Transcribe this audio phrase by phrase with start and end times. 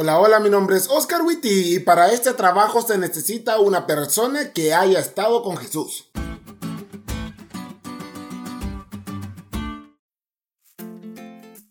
[0.00, 4.52] Hola, hola, mi nombre es Oscar Witty y para este trabajo se necesita una persona
[4.52, 6.08] que haya estado con Jesús.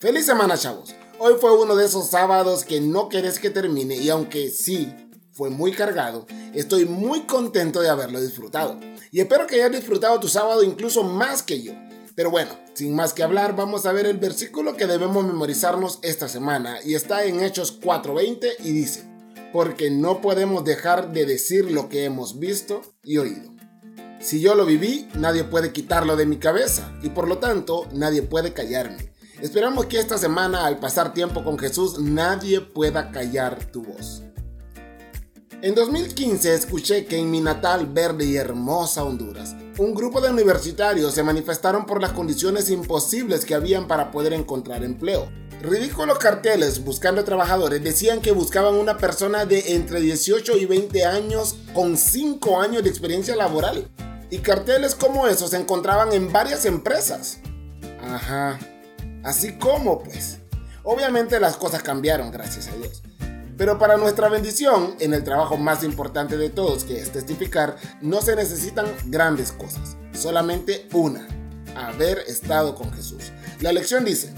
[0.00, 0.96] Feliz semana, chavos.
[1.20, 4.92] Hoy fue uno de esos sábados que no querés que termine y aunque sí,
[5.30, 8.80] fue muy cargado, estoy muy contento de haberlo disfrutado.
[9.12, 11.72] Y espero que hayas disfrutado tu sábado incluso más que yo.
[12.18, 16.28] Pero bueno, sin más que hablar, vamos a ver el versículo que debemos memorizarnos esta
[16.28, 19.08] semana y está en Hechos 4:20 y dice,
[19.52, 23.52] porque no podemos dejar de decir lo que hemos visto y oído.
[24.18, 28.22] Si yo lo viví, nadie puede quitarlo de mi cabeza y por lo tanto nadie
[28.22, 29.12] puede callarme.
[29.40, 34.24] Esperamos que esta semana al pasar tiempo con Jesús nadie pueda callar tu voz.
[35.60, 41.14] En 2015 escuché que en mi natal verde y hermosa Honduras, un grupo de universitarios
[41.14, 45.28] se manifestaron por las condiciones imposibles que habían para poder encontrar empleo.
[45.60, 51.56] Ridículos carteles buscando trabajadores decían que buscaban una persona de entre 18 y 20 años
[51.74, 53.88] con 5 años de experiencia laboral.
[54.30, 57.40] Y carteles como esos se encontraban en varias empresas.
[58.00, 58.60] Ajá.
[59.24, 60.38] Así como, pues.
[60.84, 63.02] Obviamente las cosas cambiaron, gracias a Dios.
[63.58, 68.22] Pero para nuestra bendición, en el trabajo más importante de todos, que es testificar, no
[68.22, 71.26] se necesitan grandes cosas, solamente una,
[71.74, 73.32] haber estado con Jesús.
[73.60, 74.32] La lección dice,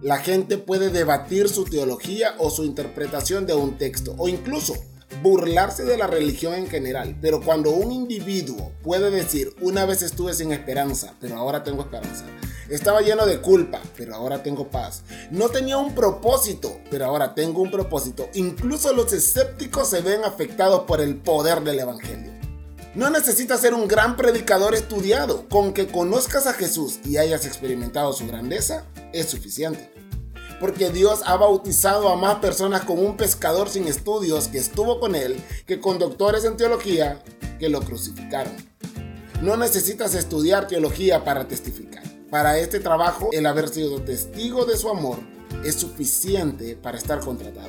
[0.00, 4.74] la gente puede debatir su teología o su interpretación de un texto, o incluso
[5.22, 10.32] burlarse de la religión en general, pero cuando un individuo puede decir, una vez estuve
[10.32, 12.24] sin esperanza, pero ahora tengo esperanza,
[12.68, 15.02] estaba lleno de culpa, pero ahora tengo paz.
[15.30, 18.28] No tenía un propósito, pero ahora tengo un propósito.
[18.34, 22.32] Incluso los escépticos se ven afectados por el poder del Evangelio.
[22.96, 25.46] No necesitas ser un gran predicador estudiado.
[25.50, 29.92] Con que conozcas a Jesús y hayas experimentado su grandeza, es suficiente.
[30.58, 35.14] Porque Dios ha bautizado a más personas con un pescador sin estudios que estuvo con
[35.14, 37.22] él que con doctores en teología
[37.58, 38.54] que lo crucificaron.
[39.42, 42.15] No necesitas estudiar teología para testificar.
[42.30, 45.18] Para este trabajo, el haber sido testigo de su amor
[45.64, 47.68] es suficiente para estar contratado.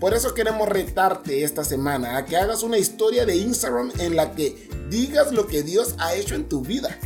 [0.00, 4.32] Por eso queremos retarte esta semana a que hagas una historia de Instagram en la
[4.32, 6.96] que digas lo que Dios ha hecho en tu vida.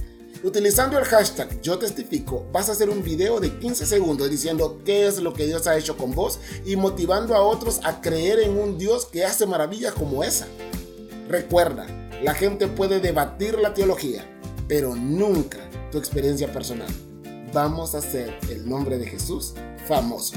[0.43, 5.07] Utilizando el hashtag yo testifico, vas a hacer un video de 15 segundos diciendo qué
[5.07, 8.59] es lo que Dios ha hecho con vos y motivando a otros a creer en
[8.59, 10.47] un Dios que hace maravillas como esa.
[11.29, 11.87] Recuerda,
[12.23, 14.27] la gente puede debatir la teología,
[14.69, 15.59] pero nunca
[15.93, 16.89] tu experiencia personal.
[17.53, 19.55] Vamos a hacer el nombre de Jesús
[19.87, 20.37] famoso.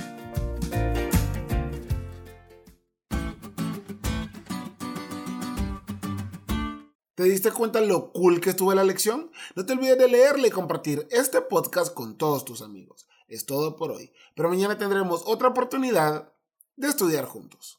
[7.16, 9.32] ¿Te diste cuenta lo cool que estuvo la lección?
[9.56, 13.08] No te olvides de leerle y compartir este podcast con todos tus amigos.
[13.30, 16.34] Es todo por hoy, pero mañana tendremos otra oportunidad
[16.76, 17.74] de estudiar juntos.